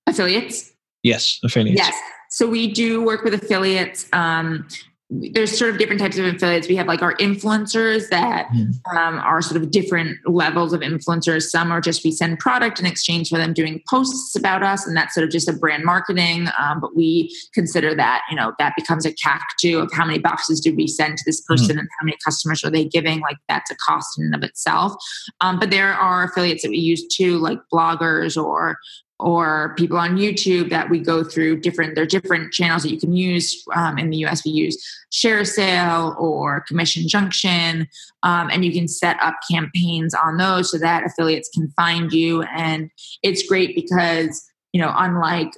[0.05, 0.73] Affiliates.
[1.03, 1.79] Yes, affiliates.
[1.79, 1.95] Yes.
[2.29, 4.07] So we do work with affiliates.
[4.13, 4.67] Um,
[5.12, 6.69] there's sort of different types of affiliates.
[6.69, 8.47] We have like our influencers that
[8.95, 11.43] um, are sort of different levels of influencers.
[11.43, 14.95] Some are just we send product in exchange for them doing posts about us, and
[14.95, 16.47] that's sort of just a brand marketing.
[16.58, 20.17] Um, but we consider that you know that becomes a CAC too of how many
[20.17, 21.54] boxes do we send to this hmm.
[21.54, 21.80] person mm-hmm.
[21.80, 23.19] and how many customers are they giving.
[23.19, 24.93] Like that's a cost in and of itself.
[25.41, 28.78] Um, but there are affiliates that we use too, like bloggers or
[29.21, 32.99] or people on YouTube that we go through different, there are different channels that you
[32.99, 33.63] can use.
[33.75, 37.88] Um, in the US, we use ShareASale or Commission Junction,
[38.23, 42.41] um, and you can set up campaigns on those so that affiliates can find you.
[42.41, 42.89] And
[43.21, 45.51] it's great because, you know, unlike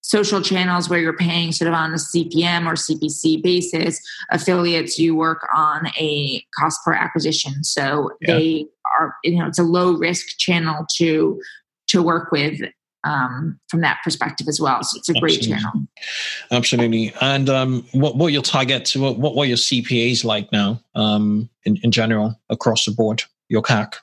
[0.00, 5.14] social channels where you're paying sort of on a CPM or CPC basis, affiliates you
[5.14, 7.64] work on a cost per acquisition.
[7.64, 8.34] So yeah.
[8.34, 8.66] they
[8.98, 11.38] are, you know, it's a low risk channel to
[11.88, 12.60] to work with
[13.04, 14.82] um, from that perspective as well.
[14.82, 15.72] So it's a great channel.
[16.50, 17.12] Absolutely.
[17.20, 18.96] And um, what what your targets?
[18.96, 23.22] What what are your CPAs like now um, in in general across the board?
[23.48, 23.94] Your CAC.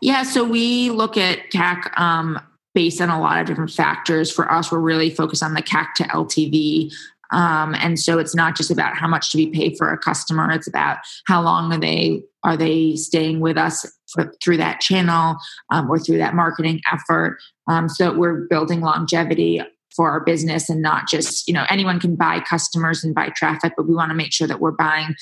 [0.00, 2.38] Yeah, so we look at CAC um,
[2.74, 4.30] based on a lot of different factors.
[4.30, 6.92] For us, we're really focused on the CAC to LTV.
[7.32, 10.50] Um, and so it's not just about how much do we pay for a customer;
[10.50, 15.36] it's about how long are they are they staying with us for, through that channel
[15.72, 19.60] um, or through that marketing effort, um, so that we're building longevity
[19.94, 23.72] for our business and not just you know anyone can buy customers and buy traffic,
[23.76, 25.14] but we want to make sure that we're buying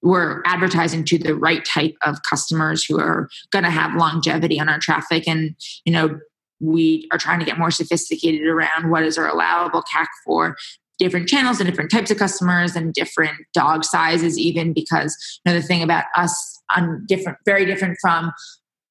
[0.00, 4.68] we're advertising to the right type of customers who are going to have longevity on
[4.68, 5.26] our traffic.
[5.26, 6.18] And you know
[6.60, 10.56] we are trying to get more sophisticated around what is our allowable CAC for
[10.98, 15.58] different channels and different types of customers and different dog sizes even because you know
[15.58, 18.32] the thing about us on different very different from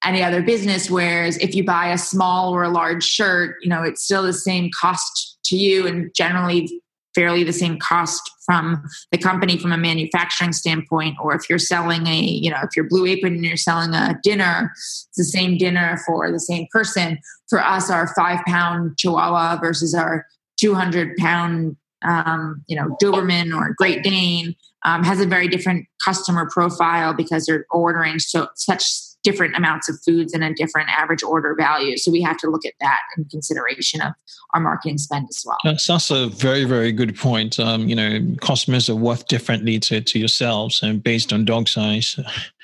[0.03, 3.83] any other business whereas if you buy a small or a large shirt you know
[3.83, 6.81] it's still the same cost to you and generally
[7.17, 11.17] fairly the same cost from the company from a manufacturing standpoint.
[11.19, 14.19] Or if you're selling a you know if you're blue apron and you're selling a
[14.21, 17.17] dinner it's the same dinner for the same person.
[17.49, 20.27] For us our five pound chihuahua versus our
[20.59, 24.55] 200 pound um, you know, Doberman or Great Dane
[24.85, 28.85] um, has a very different customer profile because they're ordering so such
[29.27, 31.97] different amounts of foods and a different average order value.
[31.97, 34.13] So we have to look at that in consideration of
[34.53, 35.57] our marketing spend as well.
[35.65, 37.59] That's, that's a very, very good point.
[37.59, 42.17] Um, you know, customers are worth differently to, to yourselves and based on dog size.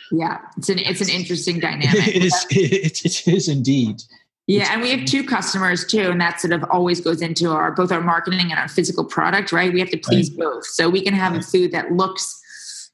[0.10, 2.08] Yeah, it's an it's an interesting dynamic.
[2.08, 2.46] it is.
[2.52, 4.02] It, it is indeed.
[4.48, 7.72] Yeah, and we have two customers too, and that sort of always goes into our
[7.72, 9.74] both our marketing and our physical product, right?
[9.74, 10.40] We have to please right.
[10.40, 10.66] both.
[10.66, 12.42] So we can have a food that looks,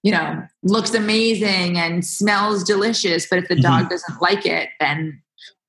[0.03, 3.63] you know, looks amazing and smells delicious, but if the mm-hmm.
[3.63, 5.21] dog doesn't like it, then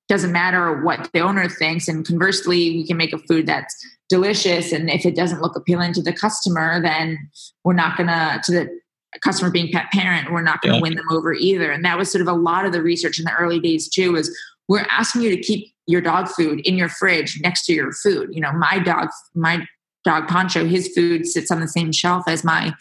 [0.08, 1.88] it doesn't matter what the owner thinks.
[1.88, 3.74] And conversely, we can make a food that's
[4.08, 7.18] delicious, and if it doesn't look appealing to the customer, then
[7.64, 8.80] we're not gonna to the
[9.22, 10.82] customer being pet parent, we're not gonna yeah.
[10.82, 11.70] win them over either.
[11.70, 14.12] And that was sort of a lot of the research in the early days too.
[14.12, 14.36] Was
[14.68, 18.28] we're asking you to keep your dog food in your fridge next to your food.
[18.32, 19.66] You know, my dog, my
[20.04, 22.72] dog Poncho, his food sits on the same shelf as my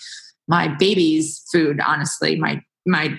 [0.50, 1.80] my baby's food.
[1.80, 3.18] Honestly, my my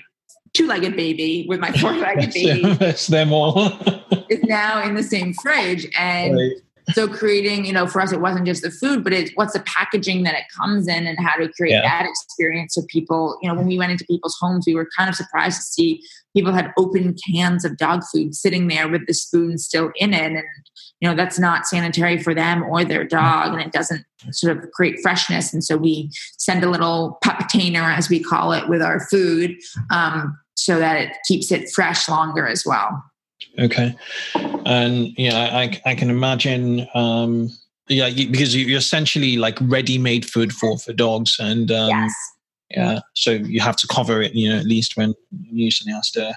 [0.52, 2.74] two-legged baby with my four-legged baby.
[2.74, 3.72] That's them all.
[4.28, 6.52] is now in the same fridge, and right
[6.93, 9.61] so creating you know for us it wasn't just the food but it's what's the
[9.61, 11.82] packaging that it comes in and how to create yeah.
[11.82, 13.38] that experience so people?
[13.43, 16.03] You know when we went into people's homes we were kind of surprised to see
[16.34, 20.32] people had open cans of dog food sitting there with the spoon still in it.
[20.32, 20.43] And
[21.01, 24.70] you know that's not sanitary for them or their dog and it doesn't sort of
[24.72, 25.53] create freshness.
[25.53, 29.57] And so we send a little puptainer as we call it with our food
[29.91, 33.03] um, so that it keeps it fresh longer as well
[33.59, 33.95] Okay,
[34.64, 36.86] and yeah, I I can imagine.
[36.95, 37.51] Um,
[37.88, 42.14] yeah, because you're essentially like ready-made food for for dogs, and um, yes.
[42.70, 44.34] yeah, so you have to cover it.
[44.34, 45.14] You know, at least when
[45.51, 46.36] use, and it has to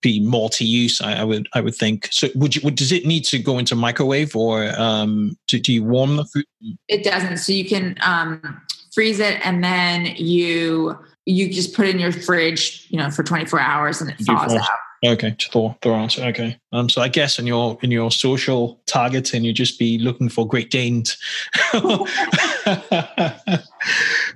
[0.00, 1.00] be multi-use.
[1.00, 2.08] I, I, would I would think.
[2.12, 2.62] So, would you?
[2.64, 6.24] Would, does it need to go into microwave, or um, do, do you warm the
[6.24, 6.44] food?
[6.86, 7.38] It doesn't.
[7.38, 8.60] So you can um,
[8.92, 13.22] freeze it, and then you you just put it in your fridge, you know, for
[13.22, 14.68] 24 hours, and it thaws out.
[15.04, 16.24] Okay, Thor, Thor answer.
[16.24, 20.28] Okay, um, so I guess in your in your social targeting, you just be looking
[20.28, 21.16] for Great Danes.
[21.72, 22.04] uh,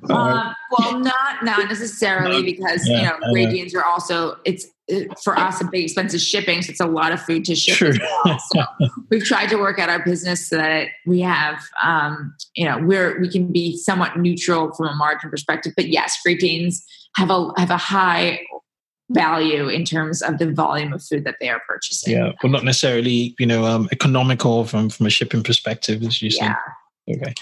[0.09, 5.37] well, not not necessarily because yeah, you know Great Danes are also it's it, for
[5.39, 7.75] us a big expensive shipping, so it's a lot of food to ship.
[7.75, 7.93] Sure.
[8.25, 8.39] Well.
[8.39, 8.63] So
[9.11, 13.21] we've tried to work out our business so that we have, um, you know, we're
[13.21, 15.73] we can be somewhat neutral from a margin perspective.
[15.77, 16.85] But yes, Great Danes
[17.17, 18.41] have a have a high
[19.13, 22.15] value in terms of the volume of food that they are purchasing.
[22.15, 26.31] Yeah, well, not necessarily, you know, um, economical from from a shipping perspective, as you
[26.33, 26.57] yeah.
[27.09, 27.35] Okay,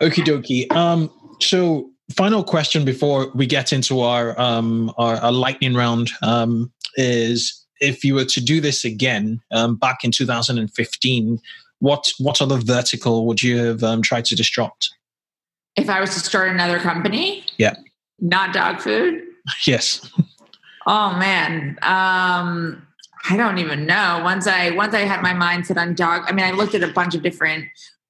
[0.00, 0.70] okie dokie.
[0.74, 1.10] Um,
[1.40, 7.64] so final question before we get into our um our, our lightning round um is
[7.80, 11.40] if you were to do this again um, back in 2015
[11.78, 14.90] what what other vertical would you have um, tried to disrupt?
[15.74, 17.44] If i was to start another company?
[17.56, 17.74] Yeah.
[18.20, 19.22] Not dog food?
[19.66, 20.08] Yes
[20.86, 21.78] Oh man.
[21.82, 22.86] Um
[23.28, 24.20] I don't even know.
[24.24, 26.82] Once I once I had my mind set on dog, I mean I looked at
[26.82, 27.66] a bunch of different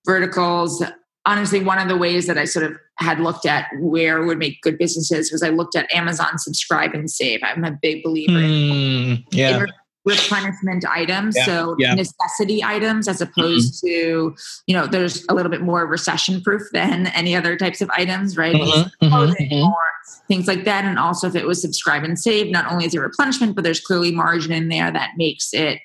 [0.07, 0.83] verticals.
[1.25, 4.61] Honestly, one of the ways that I sort of had looked at where would make
[4.63, 7.41] good businesses was I looked at Amazon subscribe and save.
[7.43, 9.67] I'm a big believer mm, in yeah
[10.05, 11.95] replenishment items yeah, so yeah.
[11.95, 13.87] necessity items as opposed mm-hmm.
[13.87, 14.37] to
[14.67, 18.37] you know there's a little bit more recession proof than any other types of items
[18.37, 19.79] right mm-hmm, mm-hmm, or
[20.27, 22.99] things like that and also if it was subscribe and save not only is it
[22.99, 25.79] replenishment but there's clearly margin in there that makes it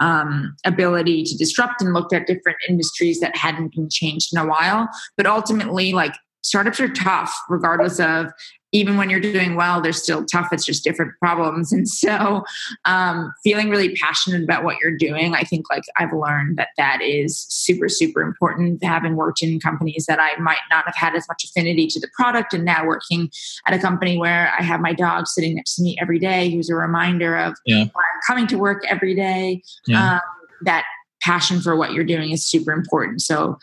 [0.00, 4.46] um, ability to disrupt and looked at different industries that hadn't been changed in a
[4.46, 8.26] while but ultimately like startups are tough regardless of
[8.74, 10.48] even when you're doing well, they're still tough.
[10.52, 11.72] It's just different problems.
[11.72, 12.44] And so,
[12.84, 17.00] um, feeling really passionate about what you're doing, I think like I've learned that that
[17.00, 18.82] is super, super important.
[18.82, 22.08] Having worked in companies that I might not have had as much affinity to the
[22.16, 23.30] product, and now working
[23.66, 26.68] at a company where I have my dog sitting next to me every day, who's
[26.68, 27.82] a reminder of yeah.
[27.82, 27.90] I'm
[28.26, 29.62] coming to work every day.
[29.86, 30.14] Yeah.
[30.14, 30.20] Um,
[30.62, 30.84] that
[31.22, 33.22] passion for what you're doing is super important.
[33.22, 33.56] So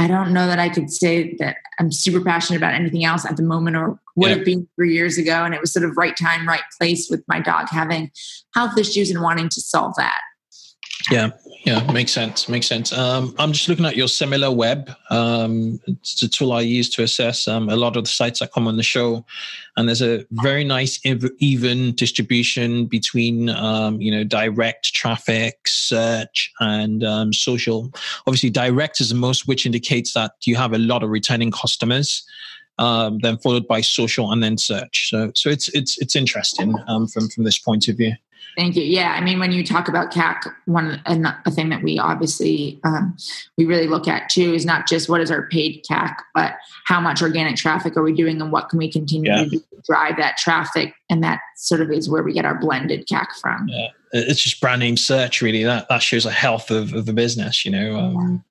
[0.00, 3.36] I don't know that I could say that I'm super passionate about anything else at
[3.36, 4.36] the moment or would yeah.
[4.36, 5.44] have been three years ago.
[5.44, 8.10] And it was sort of right time, right place with my dog having
[8.54, 10.20] health issues and wanting to solve that.
[11.10, 11.30] Yeah,
[11.64, 12.48] yeah, makes sense.
[12.48, 12.92] Makes sense.
[12.92, 14.94] Um, I'm just looking at your SimilarWeb.
[15.10, 18.52] Um, it's the tool I use to assess um, a lot of the sites that
[18.52, 19.24] come on the show,
[19.76, 27.04] and there's a very nice even distribution between um, you know direct traffic, search, and
[27.04, 27.90] um, social.
[28.26, 32.24] Obviously, direct is the most, which indicates that you have a lot of returning customers.
[32.80, 35.10] Um, then followed by social and then search.
[35.10, 38.12] So, so it's it's it's interesting um, from from this point of view.
[38.58, 38.82] Thank you.
[38.82, 43.16] Yeah, I mean, when you talk about CAC, one a thing that we obviously um,
[43.56, 47.00] we really look at too is not just what is our paid CAC, but how
[47.00, 49.44] much organic traffic are we doing, and what can we continue yeah.
[49.44, 53.28] to drive that traffic, and that sort of is where we get our blended CAC
[53.40, 53.68] from.
[53.68, 55.62] Yeah, it's just brand name search, really.
[55.62, 57.96] That that shows a health of, of the business, you know.
[57.96, 58.44] Um,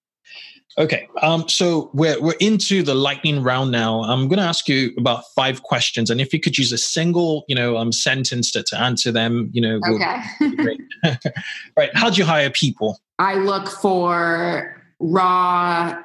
[0.79, 4.03] Okay, um, so we're we're into the lightning round now.
[4.03, 7.45] I'm going to ask you about five questions, and if you could use a single,
[7.47, 10.21] you know, um, sentence to, to answer them, you know, okay.
[11.77, 11.89] right?
[11.95, 12.99] How do you hire people?
[13.17, 15.97] I look for raw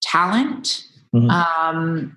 [0.00, 1.28] talent, mm-hmm.
[1.28, 2.16] um,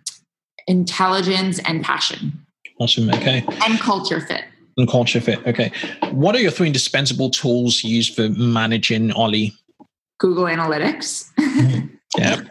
[0.67, 2.45] intelligence, and passion.
[2.79, 3.09] Awesome.
[3.09, 3.43] Okay.
[3.65, 4.45] And culture fit.
[4.77, 5.45] And culture fit.
[5.45, 5.69] Okay.
[6.11, 9.53] What are your three indispensable tools used for managing Ollie?
[10.20, 11.30] Google Analytics,
[12.17, 12.41] yeah,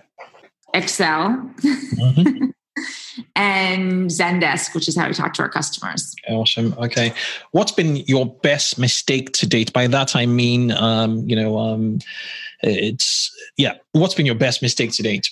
[0.75, 2.51] Excel, mm-hmm.
[3.37, 6.14] and Zendesk, which is how we talk to our customers.
[6.29, 6.75] Awesome.
[6.79, 7.12] Okay.
[7.53, 9.73] What's been your best mistake to date?
[9.73, 11.99] By that, I mean, um, you know, um,
[12.62, 15.31] it's, yeah, what's been your best mistake to date?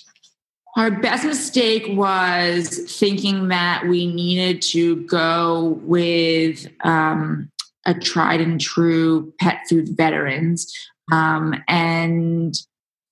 [0.75, 7.49] Our best mistake was thinking that we needed to go with um,
[7.85, 10.71] a tried and true pet food veterans
[11.11, 12.55] um, and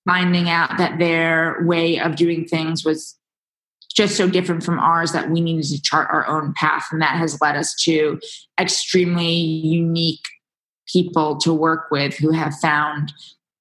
[0.06, 3.16] finding out that their way of doing things was
[3.94, 6.86] just so different from ours that we needed to chart our own path.
[6.92, 8.20] And that has led us to
[8.60, 10.24] extremely unique
[10.86, 13.12] people to work with who have found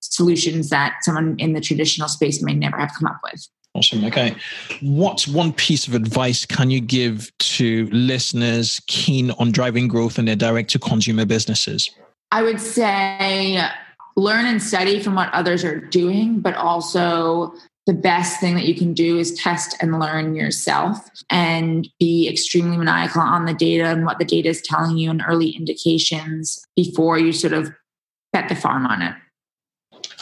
[0.01, 3.47] solutions that someone in the traditional space may never have come up with.
[3.73, 4.05] Awesome.
[4.05, 4.35] Okay.
[4.81, 10.25] What one piece of advice can you give to listeners keen on driving growth in
[10.25, 11.89] their direct to consumer businesses?
[12.31, 13.61] I would say
[14.15, 17.53] learn and study from what others are doing, but also
[17.85, 22.77] the best thing that you can do is test and learn yourself and be extremely
[22.77, 27.19] maniacal on the data and what the data is telling you and early indications before
[27.19, 27.71] you sort of
[28.33, 29.13] bet the farm on it.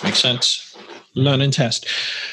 [0.03, 0.73] Makes sense
[1.15, 1.85] learn and test.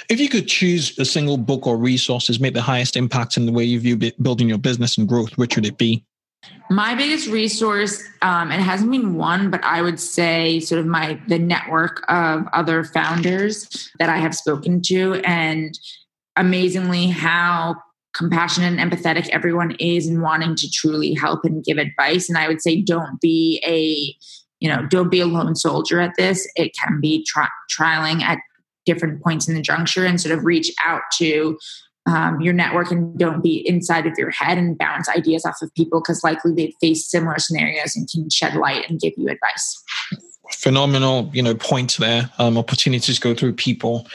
[0.09, 3.53] If you could choose a single book or resources make the highest impact in the
[3.53, 6.05] way you view building your business and growth, which would it be?
[6.71, 11.21] My biggest resource, um, it hasn't been one, but I would say sort of my
[11.29, 15.79] the network of other founders that I have spoken to, and
[16.37, 17.77] amazingly how
[18.15, 22.29] compassionate and empathetic everyone is and wanting to truly help and give advice.
[22.29, 24.17] And I would say, don't be a
[24.61, 26.47] you know, don't be a lone soldier at this.
[26.55, 28.39] It can be tri- trialing at
[28.87, 31.59] different points in the juncture and sort of reach out to
[32.11, 35.73] um, your network and don't be inside of your head and bounce ideas off of
[35.75, 39.83] people because likely they've faced similar scenarios and can shed light and give you advice.
[40.53, 42.31] Phenomenal, you know, point there.
[42.39, 44.07] Um, opportunities go through people.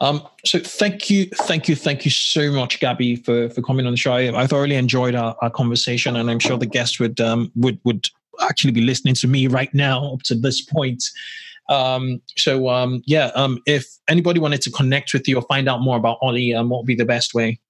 [0.00, 3.92] Um, so thank you, thank you, thank you so much, Gabby, for for coming on
[3.92, 4.12] the show.
[4.12, 7.78] I, I thoroughly enjoyed our, our, conversation, and I'm sure the guests would um, would
[7.84, 8.08] would
[8.40, 11.04] actually be listening to me right now up to this point.
[11.70, 15.80] Um, so um, yeah, um, if anybody wanted to connect with you or find out
[15.80, 17.60] more about Ollie, um, what would be the best way?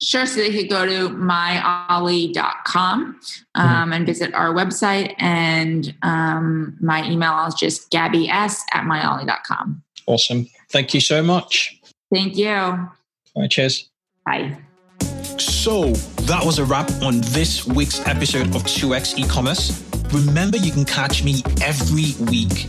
[0.00, 0.26] Sure.
[0.26, 2.40] So they could go to myollie.com
[3.54, 3.92] um, mm-hmm.
[3.92, 5.14] and visit our website.
[5.18, 9.82] And um, my email is just gabby s at myollie.com.
[10.06, 10.46] Awesome.
[10.70, 11.80] Thank you so much.
[12.12, 12.50] Thank you.
[12.50, 12.92] All
[13.36, 13.50] right.
[13.50, 13.88] Cheers.
[14.24, 14.58] Bye.
[15.38, 15.92] So
[16.24, 19.82] that was a wrap on this week's episode of 2x e-commerce.
[20.12, 22.68] Remember, you can catch me every week